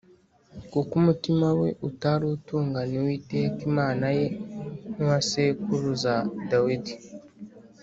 kuko 0.71 0.91
umutima 1.01 1.47
we 1.59 1.69
utari 1.89 2.23
utunganiye 2.35 2.97
Uwiteka 3.01 3.59
Imana 3.69 4.05
ye 4.17 4.27
nk’uwa 4.91 5.19
sekuruza 5.29 6.13
Dawidi 6.49 6.93